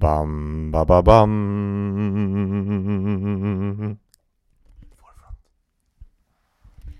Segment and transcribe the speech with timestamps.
[0.00, 1.32] Bam, ba, ba, bam.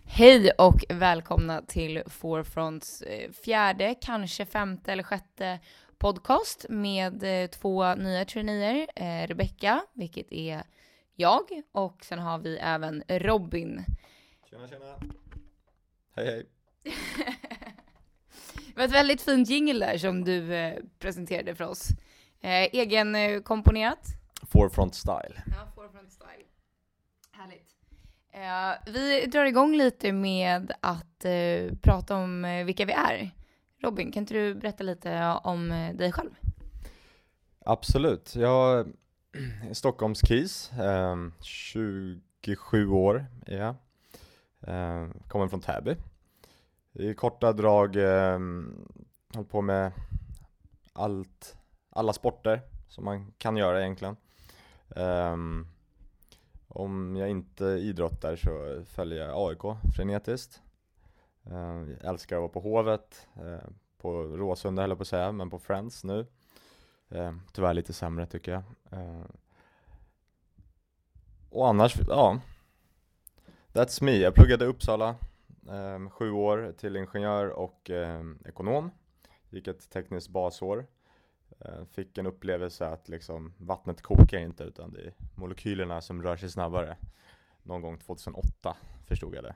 [0.05, 5.61] Hej och välkomna till Forefronts eh, fjärde, kanske femte eller sjätte
[5.99, 8.87] podcast med eh, två nya traineer.
[8.97, 10.63] Eh, Rebecka, vilket är
[11.15, 11.43] jag,
[11.73, 13.85] och sen har vi även Robin.
[14.51, 14.85] Tjena, tjena.
[16.15, 16.47] Hej, hej.
[18.67, 21.89] Det var ett väldigt fint jingle där som du eh, presenterade för oss.
[22.47, 24.07] Eh, egen eh, komponerat.
[24.43, 25.43] Forefront style.
[25.47, 26.45] Ja, Forefront style.
[27.31, 27.75] Härligt.
[28.33, 33.31] Eh, vi drar igång lite med att eh, prata om eh, vilka vi är.
[33.83, 36.31] Robin, kan inte du berätta lite om eh, dig själv?
[37.65, 38.37] Absolut.
[38.37, 38.87] Jag är
[39.75, 43.75] Stockholms KIS, eh, 27 år är jag.
[44.75, 45.97] Eh, kommer från Täby.
[46.93, 48.39] I korta drag eh,
[49.35, 49.93] hållit på med
[50.93, 51.57] allt,
[51.97, 54.17] alla sporter som man kan göra egentligen.
[54.89, 55.67] Um,
[56.69, 60.61] om jag inte idrottar så följer jag AIK frenetiskt.
[61.51, 65.33] Ehm, jag älskar att vara på Hovet, eh, på Råsunda höll jag på att säga,
[65.33, 66.27] men på Friends nu.
[67.09, 68.63] Ehm, tyvärr lite sämre tycker jag.
[68.91, 69.33] Ehm,
[71.51, 72.41] och annars, ja.
[73.73, 74.17] That's me.
[74.17, 75.15] Jag pluggade i Uppsala
[75.71, 77.91] ehm, sju år till ingenjör och
[78.45, 78.91] ekonom.
[79.51, 80.87] Gick ett tekniskt basår.
[81.61, 86.37] Eh, Fick en upplevelse att liksom vattnet kokar inte utan det är molekylerna som rör
[86.37, 86.97] sig snabbare.
[87.63, 89.55] Någon gång 2008 förstod jag det.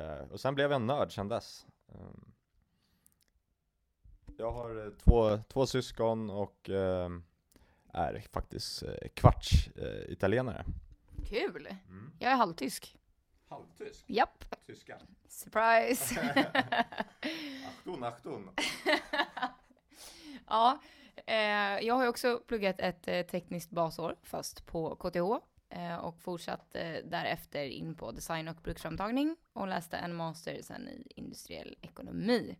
[0.00, 1.66] Eh, Och sen blev jag en nörd sedan dess.
[1.88, 2.32] Ehm,
[4.36, 7.22] Jag har eh, två, två syskon och ehm,
[7.92, 8.82] är faktiskt
[9.14, 9.68] kvarts
[10.08, 10.64] italienare.
[11.26, 11.68] Kul!
[12.18, 12.96] Jag är halvtysk.
[13.48, 14.04] Halvtysk?
[14.06, 14.98] Japp, Tyska?
[15.28, 16.20] surprise!
[17.68, 18.50] Achtung, achtung!
[20.48, 20.78] ja,
[21.26, 25.46] eh, jag har ju också pluggat ett eh, tekniskt basår, fast på KTH.
[25.74, 30.88] Eh, och fortsatt eh, därefter in på design och bruksframtagning och läste en master sen
[30.88, 32.56] i industriell ekonomi.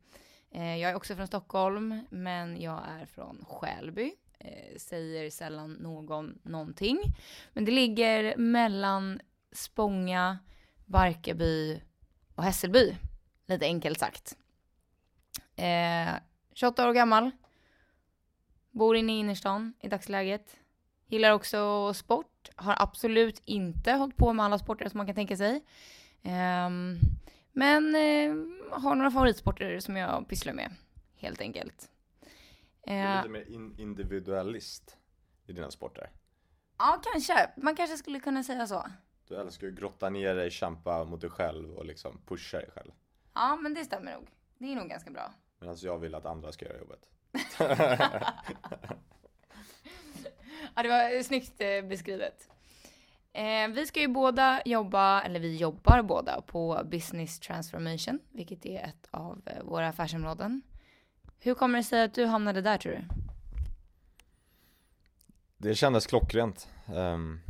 [0.51, 4.13] Eh, jag är också från Stockholm, men jag är från Skälby.
[4.39, 6.99] Eh, säger sällan någon någonting.
[7.53, 9.21] Men det ligger mellan
[9.53, 10.39] Spånga,
[10.87, 11.81] Barkarby
[12.35, 12.97] och Hässelby.
[13.47, 14.37] Lite enkelt sagt.
[15.57, 16.15] Eh,
[16.53, 17.31] 28 år gammal.
[18.73, 20.57] Bor inne i innerstan i dagsläget.
[21.07, 22.51] Gillar också sport.
[22.57, 25.65] Har absolut inte hållit på med alla sporter som man kan tänka sig.
[26.23, 26.99] Ehm,
[27.53, 28.35] men eh,
[28.81, 30.75] har några favoritsporter som jag pysslar med,
[31.17, 31.91] helt enkelt.
[32.85, 34.97] Du är Eh, lite mer in- individualist
[35.47, 36.11] i dina sporter.
[36.79, 37.51] ja, kanske.
[37.57, 38.87] Man kanske skulle kunna säga så.
[39.29, 42.91] Du älskar ju grotta ner dig, kämpa mot dig själv och liksom pusha dig själv.
[43.35, 44.29] Ja, men det stämmer nog.
[44.59, 45.33] Det är nog ganska bra.
[45.59, 47.09] Medan jag vill att andra ska göra jobbet.
[50.75, 52.49] Ja, det var snyggt eh, beskrivet.
[53.33, 58.85] Eh, vi ska ju båda jobba, eller vi jobbar båda på business transformation, vilket är
[58.85, 60.63] ett av eh, våra affärsområden.
[61.39, 63.05] Hur kommer det sig att du hamnade där tror du?
[65.59, 66.69] Det kändes klockrent.
[66.95, 67.41] Ehm,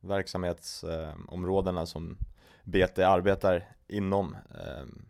[0.00, 2.18] Verksamhetsområdena eh, som
[2.64, 5.04] BT arbetar inom ehm,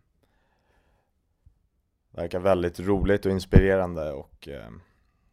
[2.19, 4.71] verkar väldigt roligt och inspirerande och eh,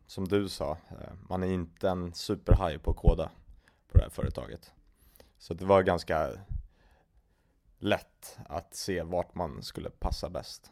[0.08, 3.32] som du sa, eh, man är inte en superhaj på att koda
[3.92, 4.72] på det här företaget.
[5.38, 6.30] Så det var ganska
[7.80, 10.72] lätt att se vart man skulle passa bäst.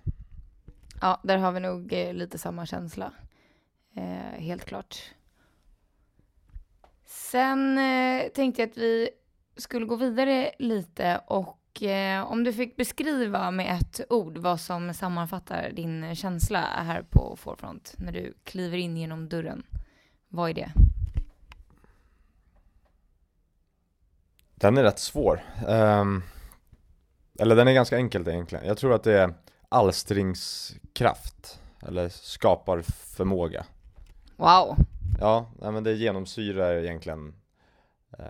[1.02, 3.14] Ja, där har vi nog eh, lite samma känsla.
[3.96, 5.14] Eh, helt klart.
[7.06, 9.10] Sen eh, tänkte jag att vi
[9.56, 14.94] skulle gå vidare lite och eh, om du fick beskriva med ett ord vad som
[14.94, 19.64] sammanfattar din känsla här på Forefront när du kliver in genom dörren.
[20.28, 20.72] Vad är det?
[24.56, 25.42] Den är rätt svår.
[25.68, 26.24] Ehm,
[27.40, 28.66] eller den är ganska enkel egentligen.
[28.66, 29.34] Jag tror att det är
[29.70, 31.60] alstringskraft.
[31.88, 32.82] Eller skapar
[33.16, 33.66] förmåga.
[34.36, 34.76] Wow!
[35.20, 37.34] Ja, men det genomsyrar egentligen
[38.18, 38.26] eh,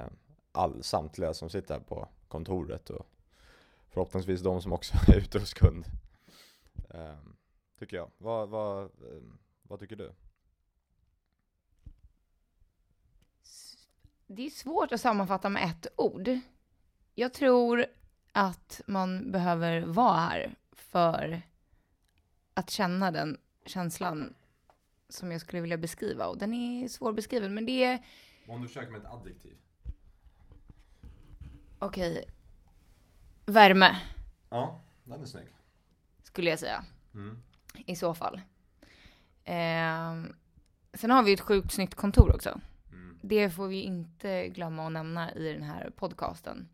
[0.51, 3.05] all, samtliga som sitter här på kontoret och
[3.93, 5.85] förhoppningsvis de som också är ute hos kund.
[6.89, 7.35] Ehm,
[7.79, 8.11] tycker jag.
[8.17, 10.13] Vad, vad, ehm, vad tycker du?
[14.27, 16.39] Det är svårt att sammanfatta med ett ord.
[17.15, 17.85] Jag tror
[18.31, 21.41] att man behöver vara här för
[22.53, 24.35] att känna den känslan
[25.09, 26.27] som jag skulle vilja beskriva.
[26.27, 28.05] Och den är svårbeskriven, men det är...
[28.47, 29.57] Om du försöker med ett adjektiv.
[31.79, 32.25] Okej.
[33.45, 33.97] Värme,
[34.49, 35.47] Ja, den är snygg.
[36.23, 36.85] skulle jag säga.
[37.13, 37.37] Mm.
[37.85, 38.41] I så fall.
[39.45, 40.35] Ehm,
[40.93, 42.59] Sen har vi ett sjukt snyggt kontor också.
[42.91, 43.17] Mm.
[43.21, 46.69] Det får vi inte glömma att nämna i den här podcasten.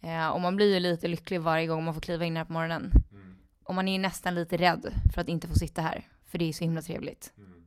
[0.00, 2.52] Eh, och man blir ju lite lycklig varje gång man får kliva in här på
[2.52, 2.92] morgonen.
[3.12, 3.36] Mm.
[3.64, 6.08] Och man är nästan lite rädd för att inte få sitta här.
[6.26, 7.32] För det är så himla trevligt.
[7.36, 7.64] Mm.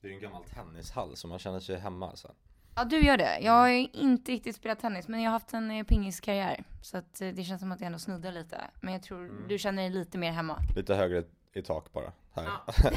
[0.00, 2.34] Det är en gammal tennishall så man känner sig hemma alltså.
[2.78, 3.38] Ja, du gör det.
[3.40, 6.64] Jag har inte riktigt spelat tennis, men jag har haft en eh, pingiskarriär.
[6.82, 8.60] Så att eh, det känns som att jag ändå snuddar lite.
[8.80, 9.48] Men jag tror Mm.
[9.48, 10.58] du känner dig lite mer hemma.
[10.76, 12.12] Lite högre i tak bara.
[12.34, 12.44] Här.
[12.44, 12.66] Ja.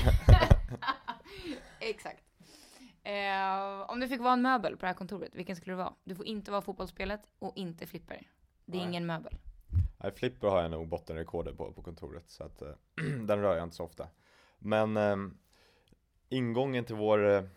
[1.79, 2.23] Exakt.
[3.03, 5.93] Eh, om du fick vara en möbel på det här kontoret, vilken skulle du vara?
[6.03, 8.27] Du får inte vara fotbollsspelet och inte flipper.
[8.65, 8.87] Det är Nej.
[8.89, 9.37] ingen möbel.
[9.97, 12.67] Nej, flipper har jag nog bottenrekordet på på kontoret så att eh,
[13.25, 14.07] den rör jag inte så ofta.
[14.59, 15.15] Men eh,
[16.29, 17.49] ingången till vår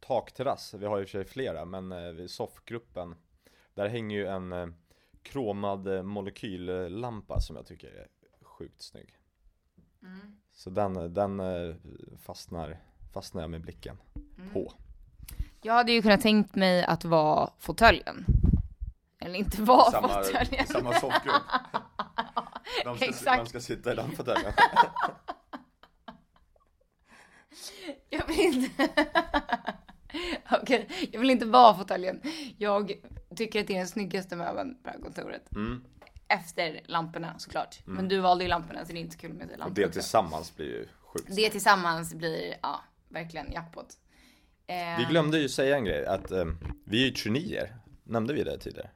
[0.00, 3.14] takterrass, vi har i och för sig flera, men eh, vid soffgruppen
[3.74, 4.66] där hänger ju en eh,
[5.22, 8.06] kromad eh, molekyllampa som jag tycker är
[8.42, 9.16] sjukt snygg.
[10.52, 11.42] Så den, den
[12.18, 12.80] fastnar,
[13.12, 13.96] fastnar jag med blicken
[14.38, 14.52] Mm.
[14.52, 14.72] på.
[15.62, 18.24] Jag hade ju kunnat tänkt mig att vara fåtöljen.
[19.18, 20.66] Eller inte vara Samma, fåtöljen.
[20.66, 21.34] samma soffgrupp.
[22.84, 23.38] De ska, Exakt.
[23.44, 24.52] de ska sitta i den fåtöljen.
[28.10, 29.06] Jag vill inte...
[30.70, 32.20] Okej, jag vill inte vara fåtöljen.
[32.58, 32.92] Jag
[33.36, 35.52] tycker att det är den snyggaste möbeln på det här kontoret.
[35.52, 35.84] Mm.
[36.28, 37.78] Efter lamporna såklart.
[37.84, 39.84] Men du valde ju lamporna så det är inte så kul med Och lampor det
[39.86, 39.92] också.
[40.00, 43.86] tillsammans blir ju sjukt Det tillsammans blir, ja, verkligen jackpot.
[44.66, 46.44] Eh, Vi glömde ju säga en grej, att eh,
[46.84, 47.76] vi är ju traineer.
[48.04, 48.90] Nämnde vi det tidigare?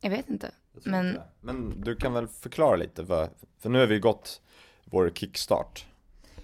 [0.00, 0.50] Jag vet inte.
[0.72, 1.26] Jag Men- inte det.
[1.40, 4.40] Men du kan väl förklara lite, vad, för nu har vi gått
[4.84, 5.86] vår kickstart.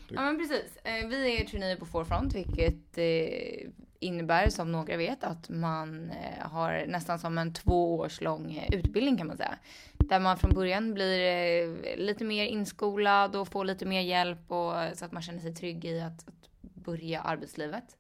[0.09, 0.77] Ja men precis.
[0.85, 3.69] Eh, Vi är traineer på Forefront, vilket eh,
[4.01, 9.17] innebär som några vet att man eh, har nästan som en två års lång utbildning
[9.17, 9.59] kan man säga.
[9.93, 14.83] Där man från början blir eh, lite mer inskolad och får lite mer hjälp och,
[14.83, 17.97] eh, så att man känner sig trygg i att, att börja arbetslivet.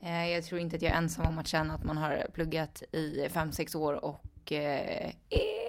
[0.00, 3.28] Jag tror inte att jag är ensam om att känna att man har pluggat i
[3.30, 5.10] fem sex år och eh,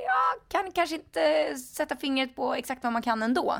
[0.05, 3.55] ja, kan kanske inte sätta fingret på exakt vad man kan ändå.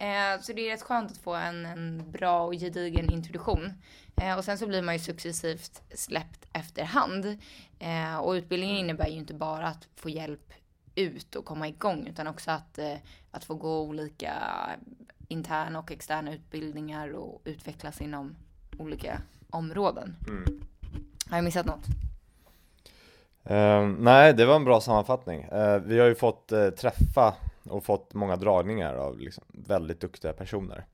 [0.00, 3.72] Eh, så det är rätt skönt att få en, en bra och gedigen introduktion.
[4.16, 7.38] Eh, och sen så blir man ju successivt släppt efterhand.
[7.78, 10.52] Eh, och utbildningen innebär ju inte bara att få hjälp
[10.94, 12.96] ut och komma igång utan också att, eh,
[13.30, 14.32] att få gå olika
[15.28, 18.36] interna och externa utbildningar och utvecklas inom
[18.78, 19.20] olika
[19.50, 20.16] områden.
[20.28, 20.60] Mm.
[21.30, 21.86] Har jag missat något?
[23.44, 25.42] Eh, nej, det var en bra sammanfattning.
[25.42, 27.34] Eh, vi har ju fått eh, träffa
[27.64, 30.86] och fått många dragningar av liksom, väldigt duktiga personer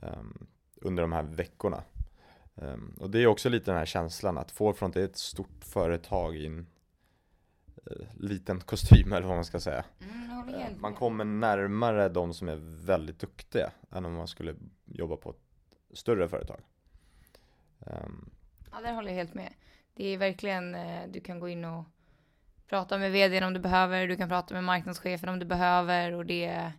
[0.00, 0.46] ehm,
[0.76, 1.82] under de här veckorna.
[2.56, 6.36] Ehm, och det är också lite den här känslan att Forefront är ett stort företag
[6.36, 6.66] i en
[7.86, 9.84] eh, liten kostym eller vad man ska säga.
[10.00, 12.56] Mm, helt Man kommer närmare de som är
[12.86, 14.54] väldigt duktiga än om man skulle
[14.84, 16.60] jobba på ett större företag.
[17.86, 18.30] Ehm,
[18.72, 19.52] Ja, där håller jag helt med.
[19.94, 21.84] Det är verkligen, eh, du kan gå in och
[22.68, 26.26] prata med vdn om du behöver, du kan prata med marknadschefen om du behöver och
[26.26, 26.72] det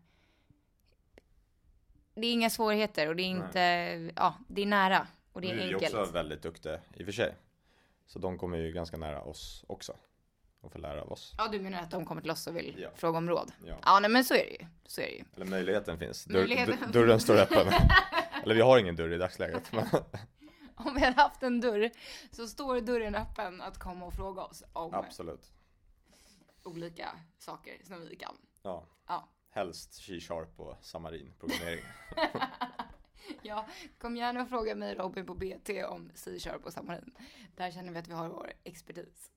[2.15, 3.45] det är inga svårigheter och det är Nej.
[3.45, 5.94] inte, ja, det är nära och det är är vi enkelt.
[5.95, 7.35] också väldigt duktiga i och för sig.
[8.06, 9.95] Så de kommer ju ganska nära oss också.
[10.62, 11.33] Och får lära av oss.
[11.38, 12.89] Ja, du menar att de kommer till oss och vill Ja.
[12.95, 13.51] fråga om råd?
[13.65, 13.75] Ja.
[13.83, 14.65] Ja, nej men så är det ju.
[14.86, 15.24] Så är det ju.
[15.36, 16.25] Eller möjligheten finns.
[16.25, 16.91] Dörr, Möjligheten.
[16.91, 17.68] dörren står öppen.
[18.44, 19.71] Eller vi har ingen dörr i dagsläget.
[19.71, 19.86] Men,
[20.75, 21.89] Om vi hade haft en dörr
[22.31, 25.51] så står dörren öppen att komma och fråga oss om absolut.
[26.63, 28.38] Olika saker som vi kan.
[28.62, 28.86] Ja.
[29.08, 29.29] Ja.
[29.50, 31.84] Helst C-sharp och Samarin programmering.
[33.41, 33.67] Ja,
[33.98, 37.15] kom gärna och fråga mig Robin på BT om C-sharp och Samarin.
[37.55, 39.32] Där känner vi att vi har vår expertis.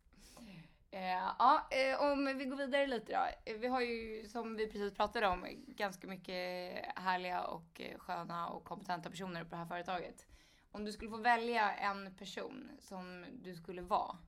[0.90, 1.00] Eh,
[1.38, 3.50] ja, eh, om vi går vidare lite då.
[3.52, 8.64] Eh, Vi har ju, som vi precis pratade om, ganska mycket härliga och sköna och
[8.64, 10.26] kompetenta personer på det här företaget.
[10.70, 14.18] Om du skulle få välja en person som du skulle vara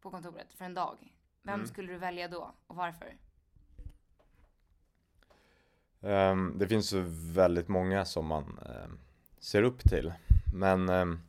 [0.00, 1.66] på kontoret för en dag, vem Mm.
[1.66, 3.14] skulle du välja då och varför?
[6.02, 6.92] Ehm, det finns
[7.34, 8.98] väldigt många som man ehm,
[9.38, 10.12] ser upp till.
[10.54, 11.20] Men ehm,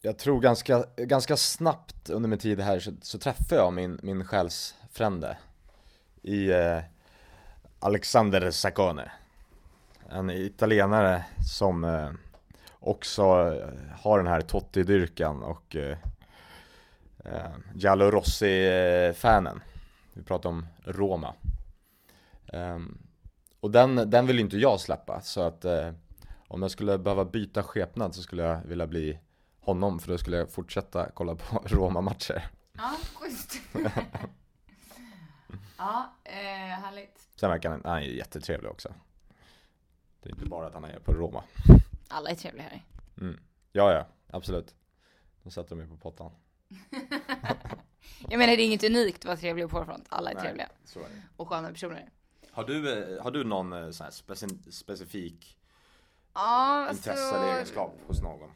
[0.00, 4.24] jag tror ganska, ganska snabbt under min tid här så, så träffade jag min, min
[4.24, 5.38] själsfrände
[6.22, 6.78] i eh,
[7.78, 9.12] Alexander Saccone.
[10.08, 11.24] En italienare
[11.58, 12.10] som eh,
[12.80, 13.68] också eh,
[14.00, 15.98] har den här Totti-dyrkan och eh,
[17.24, 19.60] eh, Giallo Rossi-fanen.
[20.12, 21.34] Vi pratar om Roma.
[22.52, 22.98] Ehm,
[23.60, 25.92] och den, den vill inte jag släppa så att eh,
[26.48, 29.18] om jag skulle behöva byta skepnad så skulle jag vilja bli
[29.60, 32.50] honom för då skulle jag fortsätta kolla på Roma-matcher.
[32.72, 33.60] Ja, schysst.
[35.78, 37.28] ja, eh, härligt.
[37.36, 38.94] Sen verkar han, han är jättetrevlig också.
[40.22, 41.44] Det är inte bara att han är på Roma.
[42.08, 42.84] Alla är trevliga här.
[43.20, 43.40] Mm.
[43.72, 44.74] Ja, ja, absolut.
[45.42, 46.32] Nu sätter de mig på pottan.
[48.28, 50.06] Jag menar det är inget unikt att vara trevlig på front.
[50.08, 50.44] Alla är Nej.
[50.44, 51.22] trevliga Så är det.
[51.36, 52.10] och sköna personer.
[52.50, 55.58] Har du, eh, har du någon eh, sån här speci- specifik
[56.34, 58.50] Ja, intresse eller egenskap hos någon?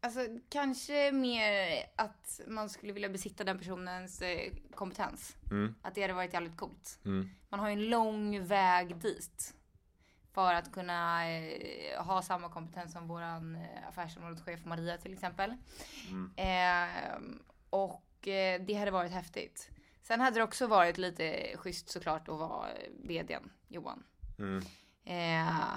[0.00, 5.36] Alltså kanske mer att man skulle vilja besitta den personens eh, kompetens.
[5.50, 6.98] Mm, Att det hade varit jävligt coolt.
[7.04, 9.54] mm, Man har ju en lång väg dit.
[10.38, 15.56] För att kunna eh, ha samma kompetens som våran eh, affärsområdeschef Maria till exempel.
[16.08, 16.32] mm.
[16.36, 17.20] Eh,
[17.70, 19.70] och eh, det hade varit häftigt.
[20.02, 22.68] Sen hade det också varit lite schysst såklart att vara
[23.04, 24.02] vdn Johan.
[24.38, 24.64] mm.
[25.04, 25.76] Eh,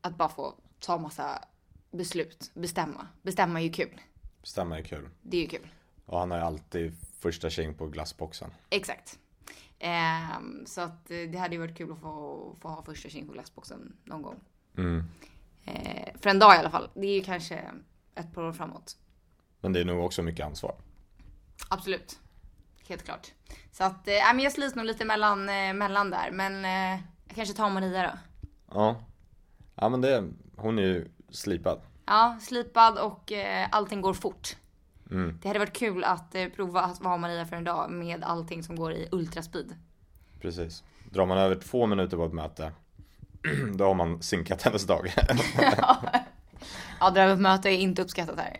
[0.00, 1.44] att bara få ta massa
[1.90, 3.08] beslut, bestämma.
[3.22, 4.00] Bestämma är ju kul.
[4.40, 5.08] Bestämma är kul.
[5.22, 5.68] Det är ju kul.
[6.06, 8.50] Och han har ju alltid första tjing på glassboxen.
[8.70, 9.18] Exakt.
[9.80, 13.26] Ehm, så att eh, det hade ju varit kul att få, få ha första tjing
[13.26, 14.40] på glassboxen någon gång.
[14.76, 15.04] Mm.
[15.64, 16.90] Eh, för en dag i alla fall.
[16.94, 17.70] Det är ju kanske
[18.14, 18.96] ett par år framåt.
[19.60, 20.74] Men det är nog också mycket ansvar.
[21.68, 22.20] Absolut.
[22.88, 23.32] Helt klart.
[23.72, 26.30] Så att, eh, men jag slits nog lite mellan, eh, mellan där.
[26.30, 28.18] Men eh, jag kanske tar Maria då.
[28.74, 28.96] Ja.
[29.74, 31.80] Ja men det, hon är ju slipad.
[32.06, 34.56] Ja, slipad och eh, allting går fort.
[35.10, 35.38] Mm.
[35.42, 38.62] Det hade varit kul att eh, prova att vara Maria för en dag med allting
[38.62, 39.76] som går i ultraspeed.
[40.40, 40.84] Precis.
[41.10, 42.72] Drar man över två minuter på ett möte,
[43.74, 45.06] då har man synkat hennes dag.
[47.00, 48.56] Ja, det här med möte är inte uppskattat här.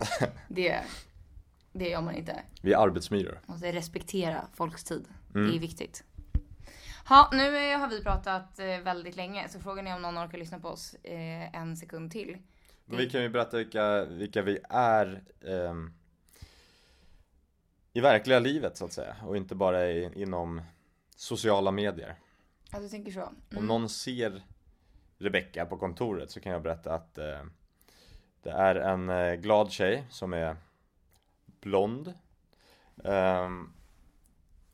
[0.49, 0.81] Det,
[1.73, 2.43] det gör man inte.
[2.63, 3.41] Vi är arbetsmyror.
[3.47, 5.05] Man måste respektera folks tid.
[5.35, 5.51] Mm.
[5.51, 6.05] Det är viktigt.
[7.09, 10.39] Ja, nu eh, har vi pratat eh, väldigt länge, så frågan är om någon orkar
[10.39, 10.97] lyssna på oss
[11.53, 12.37] en sekund till.
[12.85, 15.93] Men vi kan ju berätta vilka, vilka vi är ehm,
[17.93, 19.17] i verkliga livet så att säga.
[19.27, 20.63] Och inte bara i, inom
[21.17, 22.17] sociala medier.
[22.73, 23.23] Ja, du tänker så.
[23.23, 23.67] Om Mm.
[23.67, 24.43] någon ser
[25.19, 27.45] Rebecka på kontoret så kan jag berätta att eh,
[28.43, 30.57] det är en eh, glad tjej som är
[31.61, 32.15] blond.
[33.05, 33.73] Ehm,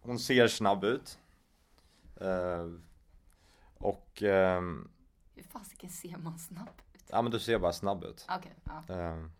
[0.00, 1.18] hon ser snabb ut.
[2.20, 2.66] Eh,
[3.78, 4.90] och ehm,
[5.34, 7.02] Hur fasiken ser man snabb ut?
[7.10, 8.26] ja men du ser bara snabb ut.
[8.38, 8.94] Okej, ja.
[8.94, 9.32] Ehm,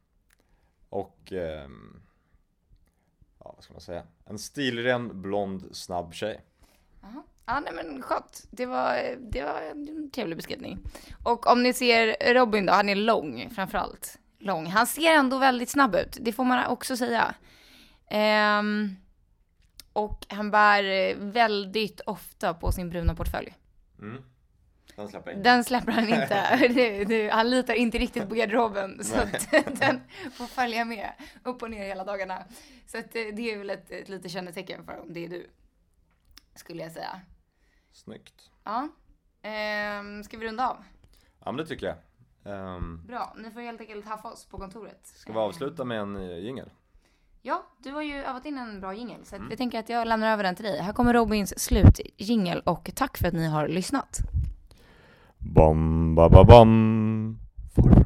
[0.89, 2.03] och ehm,
[3.47, 4.03] ja vad ska man säga?
[4.25, 6.41] En stilren blond snabb tjej.
[7.03, 7.23] Jaha.
[7.47, 8.47] Ja, nej men skönt.
[8.51, 10.79] Det var, det var en trevlig beskrivning.
[11.25, 14.19] Och om ni ser Robin då, han är lång framförallt.
[14.39, 14.67] Lång.
[14.67, 17.35] Han ser ändå väldigt snabb ut, det får man också säga.
[18.09, 18.97] Ehm,
[19.93, 23.55] och han bär väldigt ofta på sin bruna portfölj.
[23.99, 24.23] Mm.
[24.97, 25.43] Den släpper jag in.
[25.43, 26.69] Den släpper han inte.
[26.75, 29.05] Det- det- han litar inte riktigt på garderoben.
[29.05, 29.51] Så att
[29.81, 30.01] den
[30.33, 31.11] får följa med
[31.45, 32.45] upp och ner hela dagarna.
[32.87, 35.51] Så eh, det är väl ett, ett litet kännetecken för om det är du.
[36.55, 37.21] Skulle jag säga.
[37.93, 38.51] Snyggt.
[38.65, 38.89] Ja.
[39.43, 40.85] Ehm, ska vi runda av?
[41.45, 41.97] Ja men det tycker jag.
[42.55, 45.01] Ehm, Bra, ni får helt enkelt haffa oss på kontoret.
[45.07, 46.71] ska vi avsluta med en eh, jingel?
[47.43, 49.25] Ja, du har ju övat in en bra jingel.
[49.25, 49.49] Så Mm.
[49.49, 50.81] vi tänker att jag lämnar över den till dig.
[50.81, 54.19] Här kommer Robins slutjingel och tack för att ni har lyssnat.
[55.47, 57.39] Bom, ba, ba, bom.
[57.71, 58.06] Forefront.